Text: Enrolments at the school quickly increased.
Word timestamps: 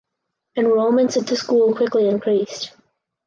Enrolments 0.57 1.15
at 1.15 1.27
the 1.27 1.35
school 1.35 1.75
quickly 1.75 2.07
increased. 2.09 2.73